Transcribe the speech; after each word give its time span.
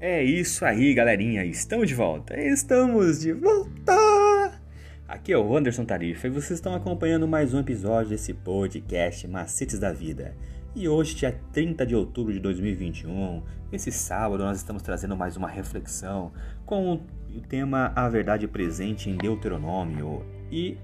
É 0.00 0.22
isso 0.22 0.64
aí, 0.64 0.92
galerinha. 0.94 1.44
Estamos 1.44 1.88
de 1.88 1.94
volta. 1.94 2.38
Estamos 2.40 3.20
de 3.20 3.32
volta. 3.32 4.60
Aqui 5.06 5.32
é 5.32 5.38
o 5.38 5.56
Anderson 5.56 5.84
Tarifa 5.84 6.26
e 6.26 6.30
vocês 6.30 6.58
estão 6.58 6.74
acompanhando 6.74 7.28
mais 7.28 7.54
um 7.54 7.60
episódio 7.60 8.10
desse 8.10 8.34
podcast 8.34 9.28
Macetes 9.28 9.78
da 9.78 9.92
Vida. 9.92 10.34
E 10.74 10.88
hoje, 10.88 11.14
dia 11.14 11.38
30 11.52 11.84
de 11.84 11.94
outubro 11.94 12.32
de 12.32 12.40
2021, 12.40 13.42
esse 13.70 13.92
sábado, 13.92 14.42
nós 14.42 14.56
estamos 14.56 14.82
trazendo 14.82 15.16
mais 15.16 15.36
uma 15.36 15.48
reflexão 15.48 16.32
com 16.64 16.94
o 16.94 17.40
tema 17.40 17.92
A 17.94 18.08
Verdade 18.08 18.48
Presente 18.48 19.10
em 19.10 19.16
Deuteronômio. 19.16 20.24
E 20.50 20.78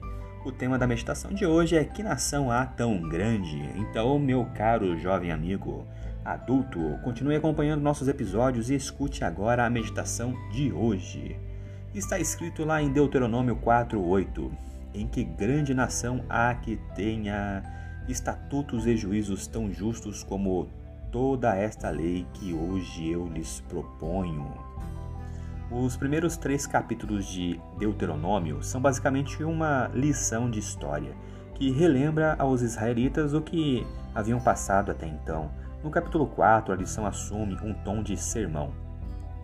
o 0.49 0.53
tema 0.53 0.79
da 0.79 0.87
meditação 0.87 1.31
de 1.31 1.45
hoje 1.45 1.77
é 1.77 1.85
Que 1.85 2.03
nação 2.03 2.51
há 2.51 2.65
tão 2.65 3.07
grande? 3.07 3.59
Então, 3.77 4.19
meu 4.19 4.47
caro 4.57 4.99
jovem 4.99 5.31
amigo, 5.31 5.87
adulto, 6.25 6.99
continue 7.05 7.37
acompanhando 7.37 7.83
nossos 7.83 8.09
episódios 8.09 8.71
e 8.71 8.75
escute 8.75 9.25
agora 9.25 9.67
a 9.67 9.71
meditação 9.71 10.35
de 10.51 10.73
hoje. 10.73 11.37
Está 11.95 12.19
escrito 12.19 12.65
lá 12.65 12.81
em 12.81 12.91
Deuteronômio 12.91 13.57
4:8, 13.57 14.51
em 14.95 15.07
que 15.07 15.23
grande 15.23 15.75
nação 15.75 16.25
há 16.31 16.55
que 16.55 16.79
tenha 16.95 17.63
estatutos 18.09 18.87
e 18.87 18.97
juízos 18.97 19.47
tão 19.47 19.71
justos 19.71 20.23
como 20.23 20.67
toda 21.13 21.55
esta 21.55 21.91
lei 21.91 22.27
que 22.33 22.55
hoje 22.55 23.11
eu 23.11 23.27
lhes 23.29 23.61
proponho. 23.69 24.51
Os 25.71 25.97
primeiros 25.97 26.37
três 26.39 26.67
capítulos 26.67 27.27
de 27.27 27.61
Deuteronômio 27.79 28.63
são 28.63 28.81
basicamente 28.81 29.45
uma 29.45 29.91
lição 29.93 30.51
de 30.51 30.59
história 30.59 31.15
que 31.55 31.71
relembra 31.71 32.37
aos 32.39 32.63
israelitas 32.63 33.35
o 33.35 33.43
que 33.43 33.87
haviam 34.15 34.41
passado 34.41 34.91
até 34.91 35.07
então. 35.07 35.51
No 35.85 35.91
capítulo 35.91 36.27
4, 36.27 36.73
a 36.73 36.77
lição 36.77 37.05
assume 37.05 37.57
um 37.63 37.75
tom 37.75 38.03
de 38.03 38.17
sermão. 38.17 38.88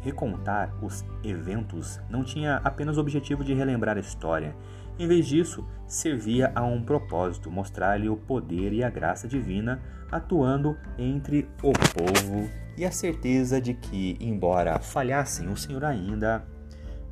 Recontar 0.04 0.70
os 0.84 1.02
eventos 1.24 1.98
não 2.10 2.22
tinha 2.22 2.56
apenas 2.56 2.98
o 2.98 3.00
objetivo 3.00 3.42
de 3.42 3.54
relembrar 3.54 3.96
a 3.96 4.00
história, 4.00 4.54
em 4.98 5.08
vez 5.08 5.26
disso, 5.26 5.66
servia 5.86 6.52
a 6.54 6.62
um 6.62 6.82
propósito, 6.82 7.50
mostrar-lhe 7.50 8.08
o 8.08 8.16
poder 8.16 8.70
e 8.74 8.84
a 8.84 8.90
graça 8.90 9.26
divina 9.26 9.80
atuando 10.12 10.76
entre 10.98 11.48
o 11.62 11.72
povo 11.72 12.50
e 12.76 12.84
a 12.84 12.90
certeza 12.92 13.58
de 13.62 13.72
que, 13.72 14.18
embora 14.20 14.78
falhassem, 14.78 15.48
o 15.48 15.56
Senhor 15.56 15.82
ainda 15.84 16.44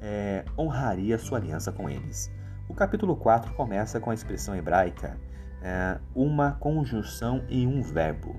é, 0.02 0.44
honraria 0.56 1.16
sua 1.16 1.38
aliança 1.38 1.72
com 1.72 1.88
eles. 1.88 2.30
O 2.68 2.74
capítulo 2.74 3.16
4 3.16 3.54
começa 3.54 3.98
com 3.98 4.10
a 4.10 4.14
expressão 4.14 4.54
hebraica 4.54 5.18
é, 5.62 5.98
uma 6.14 6.52
conjunção 6.52 7.42
e 7.48 7.66
um 7.66 7.80
verbo, 7.80 8.36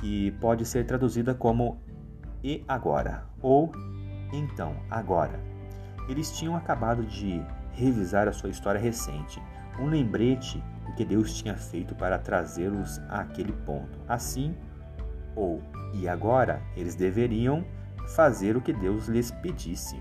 que 0.00 0.30
pode 0.40 0.64
ser 0.64 0.86
traduzida 0.86 1.34
como 1.34 1.78
e 2.44 2.62
agora 2.68 3.24
ou 3.40 3.72
então 4.32 4.76
agora. 4.90 5.40
Eles 6.08 6.30
tinham 6.36 6.54
acabado 6.54 7.02
de 7.04 7.42
revisar 7.72 8.28
a 8.28 8.32
sua 8.32 8.50
história 8.50 8.80
recente, 8.80 9.42
um 9.80 9.86
lembrete 9.86 10.62
do 10.84 10.92
que 10.92 11.04
Deus 11.04 11.34
tinha 11.34 11.56
feito 11.56 11.94
para 11.94 12.18
trazê-los 12.18 13.00
àquele 13.08 13.52
ponto. 13.52 13.98
Assim, 14.06 14.54
ou 15.34 15.62
e 15.94 16.08
agora, 16.08 16.60
eles 16.76 16.94
deveriam 16.94 17.64
fazer 18.14 18.56
o 18.56 18.60
que 18.60 18.72
Deus 18.72 19.06
lhes 19.06 19.30
pedisse. 19.30 20.00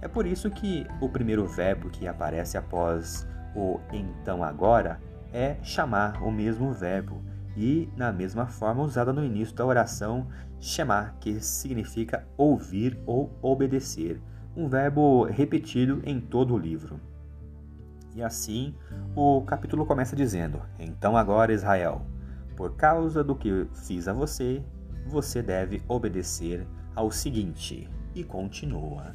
É 0.00 0.08
por 0.08 0.24
isso 0.24 0.50
que 0.50 0.86
o 1.00 1.08
primeiro 1.08 1.46
verbo 1.46 1.90
que 1.90 2.08
aparece 2.08 2.56
após 2.56 3.28
o 3.54 3.78
então 3.92 4.42
agora 4.42 5.00
é 5.32 5.56
chamar 5.62 6.22
o 6.22 6.30
mesmo 6.30 6.72
verbo 6.72 7.22
e 7.56 7.88
na 7.96 8.12
mesma 8.12 8.46
forma 8.46 8.82
usada 8.82 9.12
no 9.12 9.24
início 9.24 9.54
da 9.54 9.66
oração 9.66 10.28
chamar, 10.58 11.16
que 11.20 11.40
significa 11.40 12.26
ouvir 12.36 12.98
ou 13.06 13.30
obedecer 13.42 14.20
um 14.56 14.68
verbo 14.68 15.24
repetido 15.24 16.02
em 16.04 16.20
todo 16.20 16.54
o 16.54 16.58
livro. 16.58 17.00
E 18.14 18.22
assim, 18.22 18.74
o 19.14 19.42
capítulo 19.42 19.86
começa 19.86 20.16
dizendo: 20.16 20.60
Então 20.78 21.16
agora, 21.16 21.52
Israel, 21.52 22.02
por 22.56 22.74
causa 22.76 23.22
do 23.22 23.36
que 23.36 23.66
fiz 23.86 24.08
a 24.08 24.12
você, 24.12 24.62
você 25.06 25.42
deve 25.42 25.82
obedecer 25.88 26.66
ao 26.94 27.10
seguinte. 27.10 27.88
E 28.14 28.24
continua. 28.24 29.14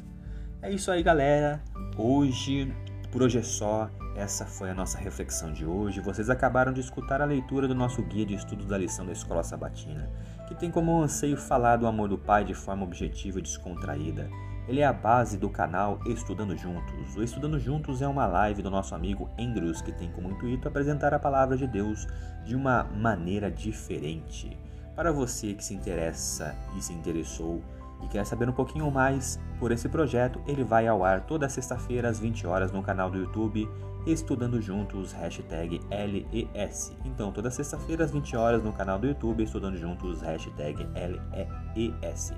É 0.62 0.70
isso 0.70 0.90
aí, 0.90 1.02
galera. 1.02 1.62
Hoje, 1.98 2.74
por 3.10 3.22
hoje 3.22 3.38
é 3.38 3.42
só. 3.42 3.90
Essa 4.14 4.46
foi 4.46 4.70
a 4.70 4.74
nossa 4.74 4.98
reflexão 4.98 5.52
de 5.52 5.66
hoje. 5.66 6.00
Vocês 6.00 6.30
acabaram 6.30 6.72
de 6.72 6.80
escutar 6.80 7.20
a 7.20 7.26
leitura 7.26 7.68
do 7.68 7.74
nosso 7.74 8.02
guia 8.02 8.24
de 8.24 8.34
estudos 8.34 8.66
da 8.66 8.78
lição 8.78 9.04
da 9.04 9.12
Escola 9.12 9.42
Sabatina, 9.42 10.10
que 10.48 10.54
tem 10.54 10.70
como 10.70 11.02
anseio 11.02 11.36
falar 11.36 11.76
do 11.76 11.86
amor 11.86 12.08
do 12.08 12.16
Pai 12.16 12.44
de 12.44 12.54
forma 12.54 12.84
objetiva 12.84 13.38
e 13.38 13.42
descontraída 13.42 14.28
ele 14.68 14.80
é 14.80 14.86
a 14.86 14.92
base 14.92 15.38
do 15.38 15.48
canal 15.48 16.00
Estudando 16.06 16.56
Juntos. 16.56 17.16
O 17.16 17.22
Estudando 17.22 17.58
Juntos 17.58 18.02
é 18.02 18.08
uma 18.08 18.26
live 18.26 18.62
do 18.62 18.70
nosso 18.70 18.96
amigo 18.96 19.30
Andrews 19.38 19.80
que 19.80 19.92
tem 19.92 20.10
como 20.10 20.30
intuito 20.30 20.66
apresentar 20.66 21.14
a 21.14 21.20
palavra 21.20 21.56
de 21.56 21.68
Deus 21.68 22.06
de 22.44 22.56
uma 22.56 22.82
maneira 22.82 23.48
diferente. 23.48 24.58
Para 24.96 25.12
você 25.12 25.54
que 25.54 25.64
se 25.64 25.72
interessa 25.72 26.56
e 26.76 26.82
se 26.82 26.92
interessou 26.92 27.62
e 28.02 28.08
quer 28.08 28.24
saber 28.24 28.48
um 28.48 28.52
pouquinho 28.52 28.90
mais 28.90 29.40
por 29.58 29.72
esse 29.72 29.88
projeto, 29.88 30.40
ele 30.46 30.62
vai 30.62 30.86
ao 30.86 31.04
ar 31.04 31.22
toda 31.22 31.48
sexta-feira 31.48 32.08
às 32.08 32.18
20 32.18 32.46
horas 32.46 32.72
no 32.72 32.82
canal 32.82 33.10
do 33.10 33.18
YouTube 33.18 33.68
Estudando 34.06 34.60
Juntos, 34.62 35.12
hashtag 35.12 35.80
LES. 35.90 36.96
Então, 37.04 37.32
toda 37.32 37.50
sexta-feira 37.50 38.04
às 38.04 38.12
20 38.12 38.36
horas 38.36 38.62
no 38.62 38.72
canal 38.72 38.98
do 38.98 39.06
YouTube 39.06 39.42
Estudando 39.42 39.76
Juntos, 39.76 40.22
hashtag 40.22 40.86
LES. 40.94 42.32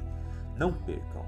Não 0.58 0.72
percam! 0.72 1.24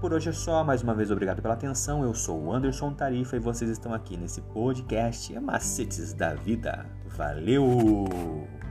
Por 0.00 0.12
hoje 0.12 0.30
é 0.30 0.32
só, 0.32 0.64
mais 0.64 0.82
uma 0.82 0.94
vez 0.94 1.10
obrigado 1.10 1.40
pela 1.40 1.54
atenção. 1.54 2.02
Eu 2.02 2.14
sou 2.14 2.42
o 2.42 2.52
Anderson 2.52 2.92
Tarifa 2.92 3.36
e 3.36 3.38
vocês 3.38 3.70
estão 3.70 3.94
aqui 3.94 4.16
nesse 4.16 4.40
podcast 4.40 5.38
Macetes 5.38 6.12
da 6.12 6.34
Vida. 6.34 6.84
Valeu! 7.06 8.61